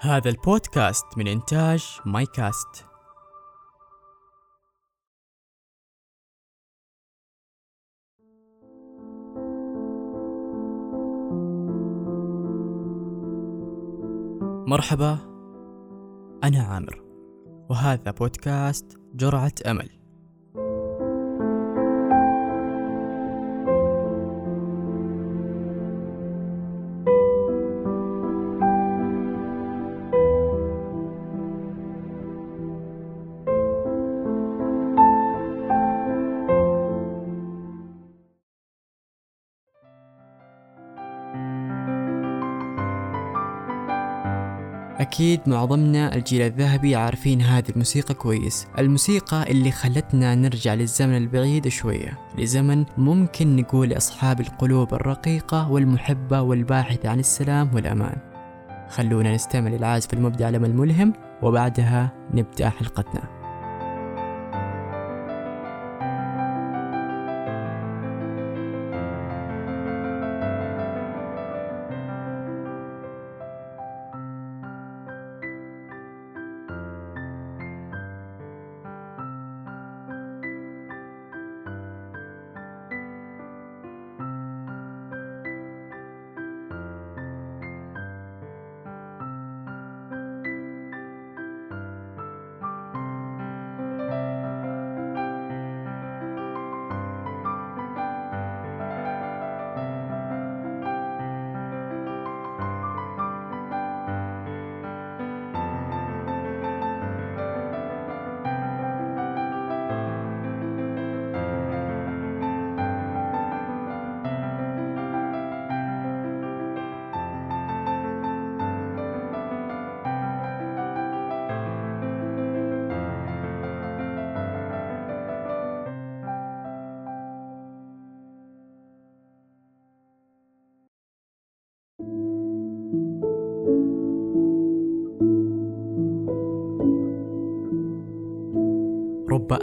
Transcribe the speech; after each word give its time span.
هذا 0.00 0.30
البودكاست 0.30 1.04
من 1.16 1.28
إنتاج 1.28 2.00
مايكاست. 2.06 2.84
مرحبا 14.66 15.18
أنا 16.44 16.62
عامر 16.62 17.02
وهذا 17.70 18.10
بودكاست 18.10 18.98
جرعة 19.14 19.52
أمل. 19.66 19.97
أكيد 44.98 45.40
معظمنا 45.46 46.14
الجيل 46.14 46.42
الذهبي 46.42 46.96
عارفين 46.96 47.42
هذه 47.42 47.68
الموسيقى 47.70 48.14
كويس. 48.14 48.66
الموسيقى 48.78 49.50
اللي 49.50 49.70
خلتنا 49.70 50.34
نرجع 50.34 50.74
للزمن 50.74 51.16
البعيد 51.16 51.68
شوية. 51.68 52.18
لزمن 52.38 52.84
ممكن 52.96 53.56
نقول 53.56 53.96
أصحاب 53.96 54.40
القلوب 54.40 54.94
الرقيقة 54.94 55.70
والمحبة 55.70 56.42
والباحثة 56.42 57.08
عن 57.08 57.20
السلام 57.20 57.74
والأمان. 57.74 58.16
خلونا 58.88 59.34
نستمع 59.34 59.68
للعازف 59.68 60.14
المبدع 60.14 60.48
لما 60.48 60.66
الملهم 60.66 61.12
وبعدها 61.42 62.12
نبدأ 62.34 62.68
حلقتنا. 62.68 63.37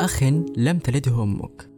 أخ 0.06 0.24
لم 0.58 0.80
تلده 0.80 1.24
أمك. 1.24 1.70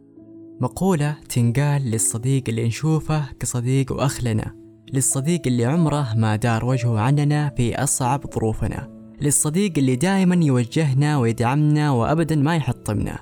مقولة 0.60 1.16
تنقال 1.28 1.90
للصديق 1.90 2.42
اللي 2.48 2.66
نشوفه 2.66 3.32
كصديق 3.40 3.92
وأخ 3.92 4.24
لنا 4.24 4.54
للصديق 4.92 5.40
اللي 5.46 5.64
عمره 5.64 6.14
ما 6.16 6.36
دار 6.36 6.64
وجهه 6.64 6.98
عننا 6.98 7.48
في 7.56 7.82
أصعب 7.82 8.20
ظروفنا 8.34 8.88
للصديق 9.20 9.72
اللي 9.78 9.96
دائما 9.96 10.44
يوجهنا 10.44 11.18
ويدعمنا 11.18 11.90
وأبدا 11.90 12.36
ما 12.36 12.56
يحطمنا. 12.56 13.18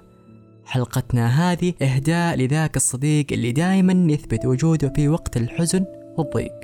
حلقتنا 0.65 1.53
هذه 1.53 1.75
إهداء 1.83 2.37
لذاك 2.37 2.77
الصديق 2.77 3.27
اللي 3.33 3.53
دائما 3.53 4.12
يثبت 4.12 4.47
وجوده 4.47 4.93
في 4.97 5.09
وقت 5.09 5.37
الحزن 5.37 5.84
والضيق. 6.19 6.61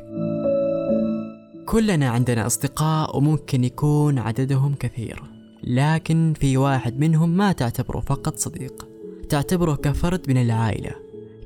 كلنا 1.66 2.08
عندنا 2.08 2.46
أصدقاء 2.46 3.16
وممكن 3.16 3.64
يكون 3.64 4.18
عددهم 4.18 4.74
كثير. 4.74 5.31
لكن 5.64 6.34
في 6.40 6.56
واحد 6.56 7.00
منهم 7.00 7.28
ما 7.28 7.52
تعتبره 7.52 8.00
فقط 8.00 8.36
صديق 8.36 8.88
تعتبره 9.28 9.74
كفرد 9.74 10.30
من 10.30 10.42
العائلة 10.42 10.92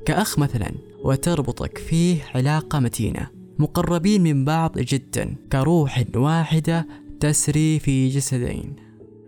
كأخ 0.05 0.39
مثلا 0.39 0.71
وتربطك 1.03 1.77
فيه 1.77 2.23
علاقة 2.35 2.79
متينة 2.79 3.27
مقربين 3.59 4.23
من 4.23 4.45
بعض 4.45 4.79
جدا 4.79 5.35
كروح 5.51 6.03
واحدة 6.15 6.87
تسري 7.19 7.79
في 7.79 8.09
جسدين. 8.09 8.75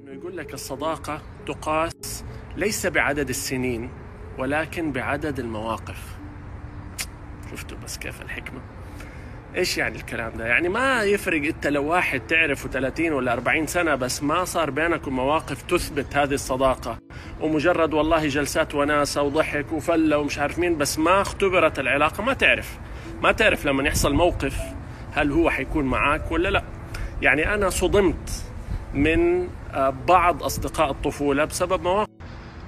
يقول 0.08 0.38
لك 0.38 0.54
الصداقة 0.54 1.22
تقاس 1.48 2.24
ليس 2.58 2.86
بعدد 2.86 3.30
السنين 3.30 3.90
ولكن 4.40 4.92
بعدد 4.92 5.40
المواقف. 5.40 6.18
شفتوا 7.52 7.78
بس 7.78 7.98
كيف 7.98 8.22
الحكمة؟ 8.22 8.62
إيش 9.56 9.78
يعني 9.78 9.96
الكلام 9.96 10.32
ده؟ 10.38 10.46
يعني 10.48 10.70
ما 10.70 11.04
يفرق 11.04 11.44
أنت 11.44 11.68
لو 11.68 11.86
واحد 11.86 12.20
تعرفه 12.20 12.70
30 12.70 13.12
ولا 13.12 13.34
40 13.34 13.68
سنة 13.68 13.96
بس 13.96 14.24
ما 14.24 14.46
صار 14.46 14.70
بينكم 14.70 15.16
مواقف 15.16 15.62
تثبت 15.62 16.16
هذه 16.16 16.34
الصداقة. 16.34 16.98
ومجرد 17.42 17.94
والله 17.94 18.28
جلسات 18.28 18.76
وناسة 18.76 19.22
وضحك 19.22 19.72
وفلة 19.72 20.18
ومش 20.18 20.40
عارف 20.40 20.60
مين 20.60 20.78
بس 20.78 21.00
ما 21.00 21.22
اختبرت 21.22 21.80
العلاقة. 21.80 22.24
ما 22.24 22.34
تعرف. 22.34 22.80
ما 23.24 23.32
تعرف 23.32 23.66
لما 23.66 23.84
يحصل 23.84 24.14
موقف 24.14 24.58
هل 25.14 25.32
هو 25.32 25.50
حيكون 25.50 25.86
معاك 25.86 26.32
ولا 26.32 26.50
لا. 26.50 26.64
يعني 27.22 27.54
أنا 27.54 27.70
صدمت 27.70 28.44
من 28.94 29.48
آه، 29.74 29.94
بعض 30.08 30.44
أصدقاء 30.44 30.92
الطفولة 30.92 31.46
بسبب 31.46 31.82
مواقف 31.84 32.19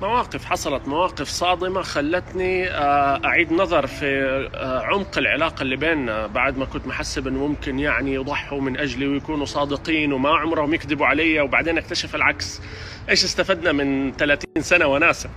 مواقف 0.01 0.45
حصلت 0.45 0.87
مواقف 0.87 1.27
صادمة 1.27 1.81
خلتني 1.81 2.69
آه، 2.69 3.25
أعيد 3.25 3.53
نظر 3.53 3.87
في 3.87 4.05
آه، 4.53 4.79
عمق 4.79 5.17
العلاقة 5.17 5.61
اللي 5.61 5.75
بيننا. 5.75 6.27
بعد 6.27 6.57
ما 6.57 6.65
كنت 6.65 6.87
محسب 6.87 7.27
أنه 7.27 7.47
ممكن 7.47 7.79
يعني 7.79 8.13
يضحوا 8.13 8.61
من 8.61 8.77
أجلي 8.77 9.07
ويكونوا 9.07 9.45
صادقين 9.45 10.13
وما 10.13 10.29
عمرهم 10.29 10.73
يكذبوا 10.73 11.05
علي 11.05 11.39
وبعدين 11.41 11.77
اكتشف 11.77 12.15
العكس. 12.15 12.61
إيش 13.09 13.23
استفدنا 13.23 13.71
من 13.71 14.11
30 14.11 14.63
سنة 14.63 14.85
وناسة؟ 14.85 15.29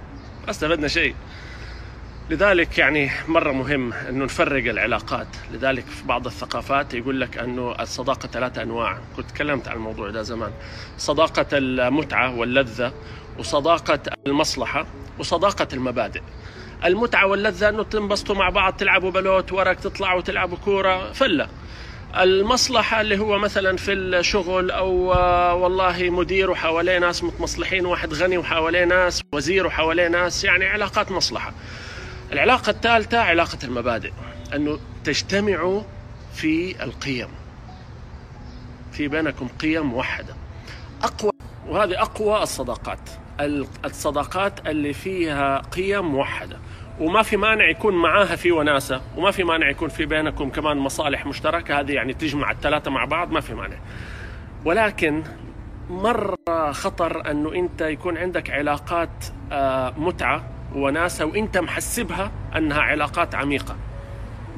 ما 0.45 0.51
استفدنا 0.51 0.89
شيء. 0.89 1.15
لذلك 2.31 2.79
يعني 2.79 3.11
مرة 3.29 3.53
مهم 3.53 3.93
أنه 3.93 4.25
نفرق 4.25 4.71
العلاقات. 4.71 5.29
لذلك 5.53 5.87
في 5.87 6.05
بعض 6.07 6.27
الثقافات 6.27 6.95
يقول 6.95 7.21
لك 7.21 7.39
أنه 7.39 7.75
الصداقة 7.81 8.27
ثلاثة 8.27 8.63
أنواع. 8.63 8.99
كنت 9.17 9.31
تكلمت 9.31 9.69
عن 9.69 9.77
الموضوع 9.77 10.11
ده 10.11 10.23
زمان. 10.23 10.53
صداقة 10.99 11.47
المتعة 11.53 12.39
واللذة 12.39 12.93
وصداقة 13.39 14.00
المصلحة 14.27 14.87
وصداقة 15.19 15.69
المبادئ. 15.72 16.22
المتعة 16.84 17.27
واللذة 17.27 17.69
أنه 17.69 17.83
تنبسطوا 17.83 18.34
مع 18.34 18.49
بعض 18.50 18.72
تلعبوا 18.72 19.11
بلوت 19.11 19.53
ورق 19.53 19.75
تطلعوا 19.75 20.21
تلعبوا 20.21 20.56
كورة 20.65 21.12
فلة. 21.12 21.49
المصلحة 22.21 23.00
اللي 23.00 23.19
هو 23.19 23.39
مثلا 23.39 23.77
في 23.77 23.92
الشغل 23.92 24.71
أو 24.71 25.13
آه، 25.13 25.54
والله 25.54 26.10
مدير 26.10 26.51
وحواليه 26.51 26.98
ناس 26.98 27.25
متمصلحين 27.25 27.86
واحد 27.86 28.15
غني 28.15 28.39
وحواليه 28.39 28.84
ناس 28.84 29.22
وزير 29.33 29.66
وحواليه 29.66 30.09
ناس 30.09 30.45
يعني 30.45 30.66
علاقات 30.66 31.13
مصلحة. 31.13 31.53
العلاقة 32.33 32.71
الثالثة 32.71 33.19
علاقة 33.19 33.59
المبادئ 33.65 34.13
أنه 34.54 34.78
تجتمعوا 35.04 35.83
في 36.34 36.84
القيم. 36.84 37.28
في 38.92 39.09
بينكم 39.09 39.48
قيم 39.48 39.86
موحدة 39.86 40.34
أقوى. 41.03 41.31
وهذه 41.69 42.03
أقوى 42.03 42.42
الصداقات. 42.42 43.10
الصداقات 43.84 44.69
اللي 44.69 44.92
فيها 44.92 45.59
قيم 45.59 46.04
موحدة. 46.04 46.57
وما 47.01 47.22
في 47.22 47.36
مانع 47.36 47.69
يكون 47.71 47.95
معاها 47.95 48.36
في 48.36 48.53
وناسة 48.53 49.01
وما 49.16 49.31
في 49.31 49.45
مانع 49.45 49.71
يكون 49.71 49.89
في 49.89 50.07
بينكم 50.07 50.51
كمان 50.51 50.77
مصالح 50.77 51.27
مشتركة. 51.27 51.81
هذه 51.81 51.92
يعني 51.92 52.15
تجمع 52.15 52.51
الثلاثة 52.51 52.91
مع 52.91 53.04
بعض 53.04 53.33
ما 53.33 53.41
في 53.41 53.54
مانع. 53.54 53.77
ولكن 54.65 55.22
مرة 55.91 56.72
خطر 56.72 57.31
أنه 57.31 57.54
أنت 57.54 57.81
يكون 57.81 58.19
عندك 58.19 58.51
علاقات 58.51 59.25
آه، 59.53 59.95
متعة 59.98 60.45
وناسة 60.75 61.25
وأنت 61.25 61.59
محسبها 61.59 62.31
أنها 62.57 62.81
علاقات 62.81 63.34
عميقة. 63.34 63.77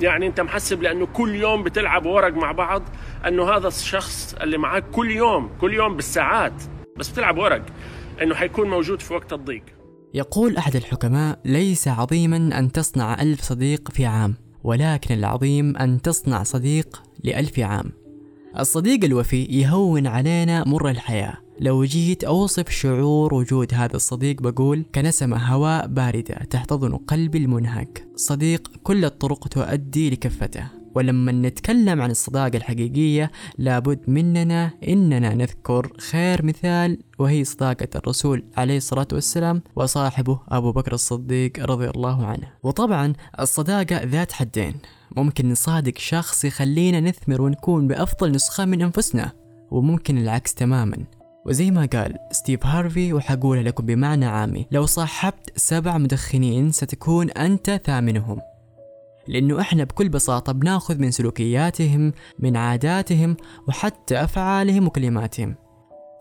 يعني 0.01 0.27
أنت 0.27 0.41
محسب 0.41 0.83
لأنه 0.83 1.07
كل 1.07 1.35
يوم 1.35 1.63
بتلعب 1.63 2.07
ورق 2.07 2.35
مع 2.35 2.53
بعض 2.53 2.83
أنه 3.27 3.51
هذا 3.51 3.69
الشخص 3.69 4.35
اللي 4.43 4.59
معك 4.59 4.85
كل 4.93 5.11
يوم 5.11 5.51
كل 5.61 5.75
يوم 5.75 5.97
بالساعات 5.97 6.53
بس 6.97 7.09
بتلعب 7.11 7.39
ورق. 7.39 7.63
إنه 8.23 8.35
حيكون 8.35 8.71
موجود 8.71 9.01
في 9.01 9.15
وقت 9.15 9.33
الضيق. 9.33 9.63
يقول 10.15 10.57
أحد 10.57 10.77
الحكماء 10.77 11.39
ليس 11.45 11.89
عظيما 11.89 12.59
أن 12.59 12.73
تصنع 12.73 13.23
ألف 13.23 13.43
صديق 13.43 13.91
في 13.91 14.07
عام 14.07 14.35
ولكن 14.65 15.15
العظيم 15.15 15.77
أن 15.77 16.03
تصنع 16.03 16.43
صديق 16.43 17.03
لألف 17.25 17.59
عام. 17.59 17.93
الصديق 18.59 19.05
الوفي 19.05 19.43
يهون 19.45 20.07
علينا 20.07 20.65
مر 20.67 20.91
الحياة. 20.91 21.37
لو 21.61 21.85
جيت 21.85 22.25
أوصف 22.25 22.71
شعور 22.71 23.35
وجود 23.35 23.75
هذا 23.75 23.97
الصديق 23.97 24.43
بقول 24.43 24.85
كنسمة 24.95 25.37
هواء 25.37 25.87
باردة 25.87 26.35
تحتضن 26.35 26.97
قلبي 26.97 27.39
المنهك. 27.39 28.09
صديق 28.17 28.71
كل 28.83 29.05
الطرق 29.05 29.49
تؤدي 29.49 30.11
لكفته. 30.11 30.69
ولما 30.97 31.33
نتكلم 31.33 32.03
عن 32.03 32.11
الصداقة 32.11 32.57
الحقيقية 32.57 33.31
لابد 33.59 34.01
مننا 34.09 34.71
إننا 34.89 35.35
نذكر 35.35 35.93
خير 36.11 36.45
مثال 36.45 36.99
وهي 37.19 37.45
صداقة 37.45 37.89
الرسول 37.97 38.45
عليه 38.57 38.77
الصلاة 38.77 39.09
والسلام 39.13 39.63
وصاحبه 39.77 40.41
أبو 40.49 40.73
بكر 40.73 40.93
الصديق 40.93 41.53
رضي 41.61 41.91
الله 41.91 42.27
عنه. 42.27 42.53
وطبعا 42.63 43.13
الصداقة 43.41 44.05
ذات 44.05 44.33
حدين. 44.33 44.75
ممكن 45.17 45.51
نصادق 45.51 45.99
شخص 45.99 46.45
يخلينا 46.45 47.01
نثمر 47.01 47.43
ونكون 47.43 47.89
بأفضل 47.89 48.33
نسخة 48.33 48.65
من 48.65 48.83
أنفسنا 48.83 49.33
وممكن 49.71 50.19
العكس 50.19 50.55
تماما. 50.55 50.97
وزي 51.47 51.71
ما 51.71 51.89
قال 51.93 52.15
ستيف 52.33 52.67
هارفي 52.67 53.13
وحقولها 53.13 53.63
لكم 53.63 53.87
بمعنى 53.87 54.27
عامي 54.27 54.67
لو 54.71 54.87
صاحبت 54.87 55.53
سبع 55.57 55.99
مدخنين 55.99 56.73
ستكون 56.73 57.31
أنت 57.31 57.81
ثامنهم. 57.85 58.39
لأنه 59.29 59.61
إحنا 59.61 59.85
بكل 59.85 60.09
بساطة 60.09 60.53
بناخذ 60.53 60.99
من 60.99 61.11
سلوكياتهم 61.11 62.13
من 62.39 62.57
عاداتهم 62.57 63.37
وحتى 63.69 64.25
أفعالهم 64.25 64.87
وكلماتهم. 64.87 65.55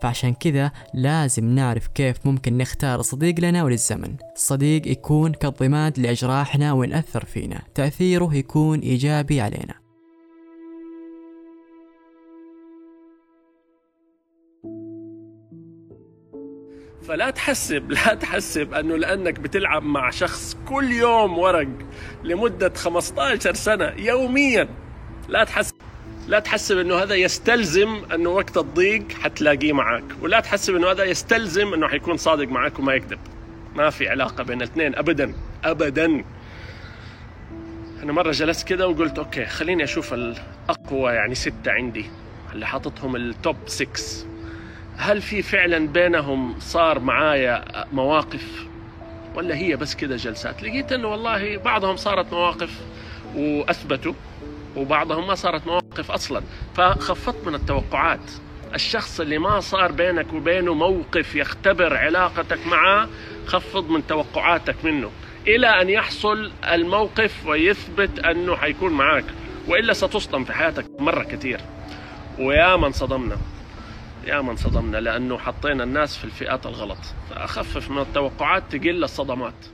فعشان 0.01 0.33
كذا 0.33 0.71
لازم 0.93 1.45
نعرف 1.45 1.87
كيف 1.87 2.25
ممكن 2.25 2.57
نختار 2.57 3.01
صديق 3.01 3.39
لنا 3.39 3.63
وللزمن. 3.63 4.15
صديق 4.35 4.87
يكون 4.87 5.31
كالضماد 5.31 5.99
لأجراحنا 5.99 6.73
ونأثر 6.73 7.25
فينا. 7.25 7.61
تأثيره 7.75 8.35
يكون 8.35 8.79
إيجابي 8.79 9.41
علينا. 9.41 9.84
فلا 17.07 17.29
تحسب 17.29 17.91
لا 17.91 18.13
تحسب 18.13 18.73
أنه 18.73 18.97
لأنك 18.97 19.39
بتلعب 19.39 19.83
مع 19.83 20.09
شخص 20.09 20.57
كل 20.67 20.91
يوم 20.91 21.37
ورق 21.39 21.67
لمدة 22.23 22.73
15 22.75 23.53
سنة 23.53 23.93
يوميا 23.97 24.67
لا 25.29 25.43
تحسب 25.43 25.75
لا 26.27 26.39
تحسب 26.39 26.77
أنه 26.77 26.95
هذا 26.95 27.15
يستلزم 27.15 28.01
أنه 28.13 28.29
وقت 28.29 28.57
الضيق 28.57 29.11
حتلاقيه 29.11 29.73
معك 29.73 30.03
ولا 30.21 30.39
تحسب 30.39 30.75
أنه 30.75 30.91
هذا 30.91 31.03
يستلزم 31.03 31.73
أنه 31.73 31.87
حيكون 31.87 32.17
صادق 32.17 32.47
معك 32.47 32.79
وما 32.79 32.93
يكذب. 32.93 33.19
ما 33.75 33.89
في 33.89 34.09
علاقة 34.09 34.43
بين 34.43 34.61
الاثنين 34.61 34.95
ابدا 34.95 35.33
ابدا. 35.63 36.23
أنا 38.03 38.13
مرة 38.13 38.31
جلست 38.31 38.67
كده 38.67 38.87
وقلت 38.87 39.19
okay 39.19 39.45
خليني 39.45 39.83
أشوف 39.83 40.13
الأقوى 40.13 41.13
يعني 41.13 41.35
ستة 41.35 41.71
عندي 41.71 42.05
اللي 42.53 42.65
حاططهم 42.67 43.15
ال 43.15 43.26
top 43.26 43.57
6 43.65 44.34
هل 44.97 45.21
في 45.21 45.41
فعلا 45.41 45.87
بينهم 45.87 46.59
صار 46.59 46.99
معايا 46.99 47.85
مواقف؟ 47.91 48.65
ولا 49.35 49.55
هي 49.55 49.75
بس 49.75 49.95
كده 49.95 50.15
جلسات؟ 50.15 50.63
لقيت 50.63 50.91
إنه 50.91 51.07
والله 51.07 51.57
بعضهم 51.57 51.95
صارت 51.95 52.33
مواقف 52.33 52.81
وأثبتوا 53.35 54.13
وبعضهم 54.75 55.27
ما 55.27 55.35
صارت 55.35 55.67
مواقف 55.67 56.11
أصلا. 56.11 56.41
فخفضت 56.75 57.47
من 57.47 57.55
التوقعات. 57.55 58.31
الشخص 58.75 59.19
اللي 59.19 59.37
ما 59.37 59.59
صار 59.59 59.91
بينك 59.91 60.33
وبينه 60.33 60.73
موقف 60.73 61.35
يختبر 61.35 61.97
علاقتك 61.97 62.67
معه 62.67 63.09
خفض 63.45 63.89
من 63.89 64.07
توقعاتك 64.07 64.75
منه. 64.83 65.11
إلى 65.47 65.67
أن 65.67 65.89
يحصل 65.89 66.51
الموقف 66.73 67.45
ويثبت 67.45 68.19
أنه 68.19 68.55
حيكون 68.55 68.93
معك 68.93 69.25
وإلا 69.67 69.93
ستصدم 69.93 70.43
في 70.43 70.53
حياتك 70.53 70.85
مرة 70.99 71.23
كثير. 71.23 71.59
ويا 72.39 72.75
من 72.75 72.91
صدمنا. 72.91 73.37
يا 74.25 74.41
من 74.41 74.55
صدمنا 74.55 74.97
لأنه 74.97 75.37
حطينا 75.37 75.83
الناس 75.83 76.17
في 76.17 76.23
الفئات 76.25 76.65
الغلط. 76.65 76.97
فأخفف 77.29 77.91
من 77.91 77.97
التوقعات 77.97 78.63
تقل 78.75 79.03
الصدمات. 79.03 79.65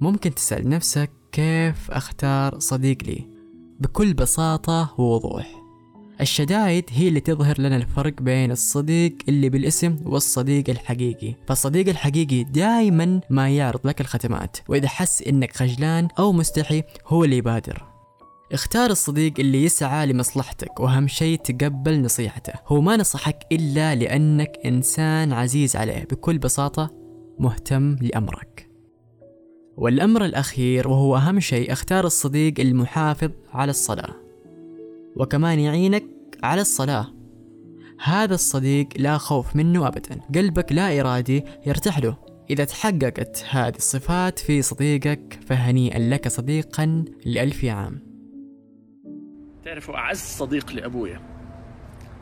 ممكن 0.00 0.34
تسأل 0.34 0.68
نفسك 0.68 1.10
كيف 1.32 1.90
أختار 1.90 2.58
صديق 2.58 2.96
لي؟ 3.04 3.26
بكل 3.80 4.14
بساطة 4.14 4.94
ووضوح 4.98 5.60
الشدايد 6.20 6.84
هي 6.90 7.08
اللي 7.08 7.20
تظهر 7.20 7.60
لنا 7.60 7.76
الفرق 7.76 8.22
بين 8.22 8.50
الصديق 8.50 9.16
اللي 9.28 9.48
بالاسم 9.48 9.96
والصديق 10.04 10.70
الحقيقي. 10.70 11.34
فالصديق 11.48 11.88
الحقيقي 11.88 12.44
دائما 12.44 13.20
ما 13.30 13.48
يعرض 13.48 13.86
لك 13.86 14.00
الختمات 14.00 14.56
وإذا 14.68 14.88
حس 14.88 15.22
إنك 15.22 15.56
خجلان 15.56 16.08
أو 16.18 16.32
مستحي 16.32 16.82
هو 17.06 17.24
اللي 17.24 17.36
يبادر. 17.36 17.89
اختار 18.52 18.90
الصديق 18.90 19.32
اللي 19.38 19.64
يسعى 19.64 20.06
لمصلحتك 20.06 20.80
وأهم 20.80 21.08
شيء 21.08 21.38
تقبل 21.38 22.02
نصيحته. 22.02 22.52
هو 22.66 22.80
ما 22.80 22.96
نصحك 22.96 23.46
إلا 23.52 23.94
لأنك 23.94 24.58
إنسان 24.66 25.32
عزيز 25.32 25.76
عليه 25.76 26.04
بكل 26.10 26.38
بساطة 26.38 26.90
مهتم 27.38 27.96
لأمرك. 28.00 28.70
والأمر 29.76 30.24
الأخير 30.24 30.88
وهو 30.88 31.16
أهم 31.16 31.40
شيء 31.40 31.72
اختار 31.72 32.06
الصديق 32.06 32.60
المحافظ 32.60 33.30
على 33.52 33.70
الصلاة. 33.70 34.14
وكمان 35.16 35.58
يعينك 35.58 36.04
على 36.42 36.60
الصلاة. 36.60 37.06
هذا 38.04 38.34
الصديق 38.34 38.88
لا 38.96 39.18
خوف 39.18 39.56
منه 39.56 39.86
أبدا. 39.86 40.20
قلبك 40.34 40.72
لا 40.72 41.00
إرادي 41.00 41.44
يرتاح 41.66 41.98
له. 41.98 42.16
إذا 42.50 42.64
تحققت 42.64 43.44
هذه 43.50 43.76
الصفات 43.76 44.38
في 44.38 44.62
صديقك 44.62 45.40
فهنيئا 45.46 45.98
لك 45.98 46.28
صديقا 46.28 47.04
لألف 47.24 47.64
عام. 47.64 48.09
تعرفوا 49.64 49.96
أعز 49.96 50.18
صديق 50.18 50.72
لأبويا. 50.72 51.20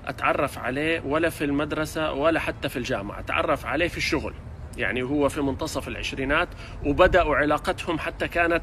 أتعرف 0.06 0.58
عليه 0.58 1.00
ولا 1.00 1.30
في 1.30 1.44
المدرسة 1.44 2.12
ولا 2.12 2.40
حتى 2.40 2.68
في 2.68 2.76
الجامعة. 2.76 3.20
أتعرف 3.20 3.66
عليه 3.66 3.88
في 3.88 3.96
الشغل. 3.96 4.34
يعني 4.76 5.02
هو 5.02 5.28
في 5.28 5.40
منتصف 5.40 5.88
العشرينات 5.88 6.48
وبدأوا 6.86 7.36
علاقتهم 7.36 7.98
حتى 7.98 8.28
كانت 8.28 8.62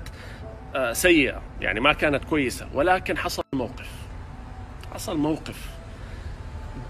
آه، 0.75 0.93
سيئة. 0.93 1.41
يعني 1.61 1.79
ما 1.79 1.93
كانت 1.93 2.25
كويسة. 2.25 2.67
ولكن 2.73 3.17
حصل 3.17 3.43
موقف. 3.53 3.89
حصل 4.93 5.17
موقف. 5.17 5.69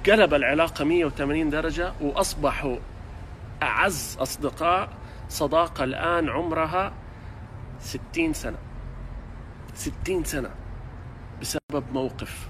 قلب 0.06 0.34
العلاقة 0.34 0.86
180 0.86 1.50
درجة 1.50 1.94
وأصبحوا 2.02 2.78
أعز 3.64 4.18
أصدقاء 4.22 4.90
صداقة 5.30 5.84
الآن 5.84 6.30
عمرها 6.30 6.94
60 7.80 8.34
سنة. 8.34 8.58
60 9.76 10.24
سنة. 10.24 10.50
بسبب 11.42 11.84
موقف. 11.94 12.50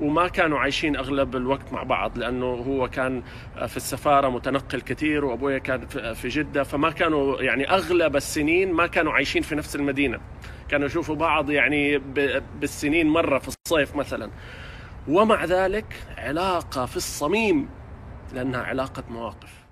وما 0.00 0.28
كانوا 0.28 0.58
عايشين 0.58 0.96
أغلب 0.96 1.36
الوقت 1.36 1.72
مع 1.72 1.82
بعض 1.82 2.18
لأنه 2.18 2.46
هو 2.46 2.88
كان 2.88 3.22
في 3.66 3.76
السفارة 3.76 4.28
متنقل 4.28 4.80
كثير 4.80 5.24
وأبويا 5.24 5.58
كان 5.58 5.86
في 6.14 6.28
جدة 6.28 6.62
فما 6.62 6.90
كانوا 6.90 7.42
يعني 7.42 7.70
أغلب 7.70 8.16
السنين 8.16 8.72
ما 8.72 8.86
كانوا 8.86 9.12
عايشين 9.12 9.42
في 9.42 9.54
نفس 9.54 9.76
المدينة. 9.76 10.20
كانوا 10.68 10.86
يشوفوا 10.86 11.14
بعض 11.14 11.50
يعني 11.50 11.98
بالسنين 12.60 13.08
مرة 13.08 13.38
في 13.38 13.48
الصيف 13.48 13.96
مثلا. 13.96 14.30
ومع 15.08 15.44
ذلك 15.44 15.86
علاقة 16.18 16.86
في 16.86 16.96
الصميم 16.96 17.68
لأنها 18.32 18.62
علاقة 18.62 19.02
مواقف. 19.10 19.63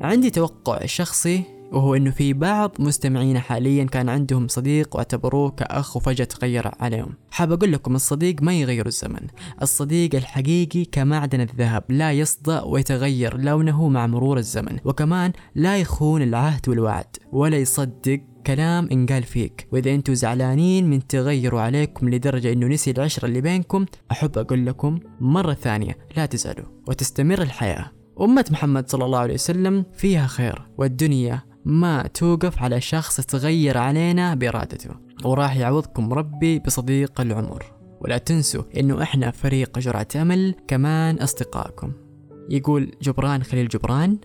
عندي 0.00 0.30
توقع 0.30 0.86
شخصي 0.86 1.42
وهو 1.72 1.94
إنه 1.94 2.10
في 2.10 2.32
بعض 2.32 2.76
مستمعينا 2.78 3.40
حاليا 3.40 3.84
كان 3.84 4.08
عندهم 4.08 4.48
صديق 4.48 4.96
واعتبروه 4.96 5.50
كأخ 5.50 5.96
وفجأة 5.96 6.24
تغير 6.24 6.70
عليهم. 6.80 7.14
حاب 7.30 7.52
أقول 7.52 7.72
لكم 7.72 7.94
الصديق 7.94 8.42
ما 8.42 8.52
يغير 8.52 8.86
الزمن. 8.86 9.26
الصديق 9.62 10.14
الحقيقي 10.14 10.84
كمعدن 10.84 11.40
الذهب 11.40 11.84
لا 11.88 12.12
يصدأ 12.12 12.62
ويتغير 12.62 13.36
لونه 13.36 13.88
مع 13.88 14.06
مرور 14.06 14.38
الزمن 14.38 14.78
وكمان 14.84 15.32
لا 15.54 15.78
يخون 15.78 16.22
العهد 16.22 16.68
والوعد 16.68 17.16
ولا 17.32 17.56
يصدق 17.56 18.20
كلام 18.46 18.88
انقال 18.92 19.22
فيك. 19.22 19.68
وإذا 19.72 19.94
أنتم 19.94 20.14
زعلانين 20.14 20.90
من 20.90 21.06
تغيروا 21.06 21.60
عليكم 21.60 22.08
لدرجة 22.08 22.52
إنه 22.52 22.66
نسي 22.66 22.90
العشرة 22.90 23.26
اللي 23.26 23.40
بينكم 23.40 23.86
أحب 24.12 24.38
أقول 24.38 24.66
لكم 24.66 24.98
مرة 25.20 25.54
ثانية 25.54 25.98
لا 26.16 26.26
تزعلوا 26.26 26.66
وتستمر 26.88 27.42
الحياة. 27.42 27.99
أمة 28.20 28.44
محمد 28.50 28.90
صلى 28.90 29.04
الله 29.04 29.18
عليه 29.18 29.34
وسلم 29.34 29.84
فيها 29.94 30.26
خير 30.26 30.68
والدنيا 30.78 31.42
ما 31.64 32.06
توقف 32.06 32.62
على 32.62 32.80
شخص 32.80 33.20
تغير 33.20 33.78
علينا 33.78 34.34
بإرادته. 34.34 34.90
وراح 35.24 35.56
يعوضكم 35.56 36.12
ربي 36.12 36.58
بصديق 36.58 37.20
العمر. 37.20 37.64
ولا 38.00 38.18
تنسوا 38.18 38.62
إنه 38.76 39.02
إحنا 39.02 39.30
فريق 39.30 39.78
جرعة 39.78 40.08
أمل 40.16 40.54
كمان 40.68 41.16
أصدقائكم. 41.16 41.92
يقول 42.50 42.92
جبران 43.02 43.42
خليل 43.42 43.68
جبران 43.68 44.18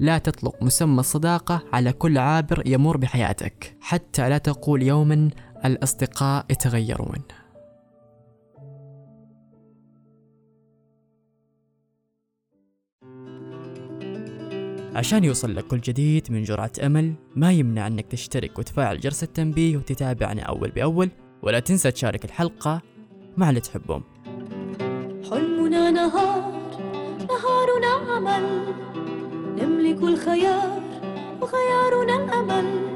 لا 0.00 0.18
تطلق 0.18 0.62
مسمى 0.62 1.00
الصداقة 1.00 1.62
على 1.72 1.92
كل 1.92 2.18
عابر 2.18 2.62
يمر 2.66 2.96
بحياتك 2.96 3.76
حتى 3.80 4.28
لا 4.28 4.38
تقول 4.38 4.82
يوما 4.82 5.30
الأصدقاء 5.64 6.46
يتغيرون. 6.50 7.18
عشان 14.94 15.24
يوصل 15.24 15.56
لك 15.56 15.66
كل 15.66 15.80
جديد 15.80 16.32
من 16.32 16.42
جرعة 16.42 16.72
أمل 16.82 17.14
ما 17.36 17.52
يمنع 17.52 17.86
أنك 17.86 18.06
تشترك 18.06 18.58
وتفعل 18.58 19.00
جرس 19.00 19.22
التنبيه 19.22 19.76
وتتابعنا 19.76 20.42
أول 20.42 20.70
بأول 20.70 21.10
ولا 21.42 21.60
تنسى 21.60 21.90
تشارك 21.90 22.24
الحلقة 22.24 22.82
مع 23.36 23.48
اللي 23.48 23.60
تحبهم. 23.60 24.02
حلمنا 25.30 25.90
نهار 25.90 26.52
نهارنا 27.28 28.12
عمل 28.12 28.74
نملك 29.62 30.02
الخيار 30.02 30.82
وخيارنا 31.42 32.24
الأمل 32.24 32.92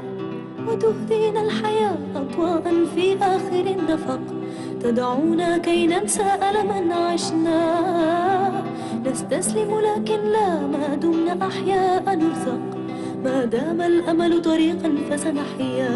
وتهدينا 0.67 1.41
الحياة 1.41 1.97
أضواء 2.15 2.85
في 2.95 3.17
آخر 3.17 3.79
النفق. 3.79 4.21
تدعونا 4.81 5.57
كي 5.57 5.87
ننسى 5.87 6.23
ألما 6.23 6.95
عشناه 6.95 8.46
نستسلم 9.17 9.79
لكن 9.79 10.19
لا 10.31 10.67
ما 10.67 10.95
دمنا 10.95 11.47
أحياء 11.47 12.15
نرزق. 12.15 12.59
ما 13.23 13.45
دام 13.45 13.81
الأمل 13.81 14.41
طريقا 14.41 14.95
فسنحيا. 15.09 15.89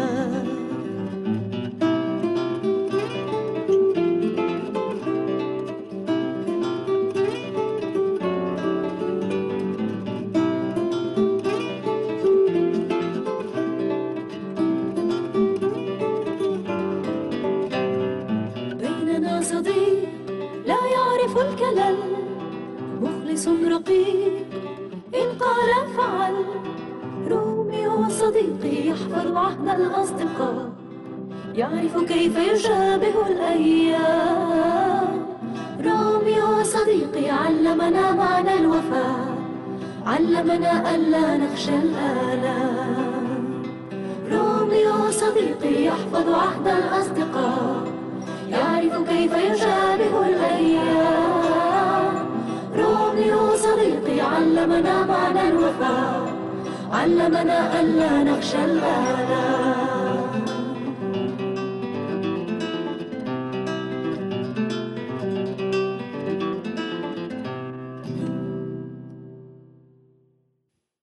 صديقي 28.32 28.88
يحفظ 28.88 29.36
عهد 29.36 29.68
الأصدقاء 29.80 30.72
يعرف 31.54 32.04
كيف 32.04 32.38
يشابه 32.38 33.26
الأيام. 33.30 35.08
روميو 35.84 36.62
صديقي 36.62 37.30
علمنا 37.30 38.12
معنى 38.12 38.54
الوفاء 38.54 39.36
علمنا 40.06 40.94
ألا 40.94 41.36
نخشى 41.36 41.74
الآلام. 41.74 43.26
روميو 44.32 45.10
صديقي 45.10 45.84
يحفظ 45.84 46.28
عهد 46.28 46.68
الأصدقاء 46.68 47.84
يعرف 48.48 49.08
كيف 49.08 49.32
يشابه 49.32 50.26
الأيام. 50.28 52.14
روميو 52.76 53.56
صديقي 53.56 54.20
علمنا 54.20 55.06
معنى 55.06 55.48
الوفاء 55.48 56.31
علمنا 57.02 57.80
ألا 57.80 58.22
نخشى 58.22 58.64
الآلام 58.64 59.71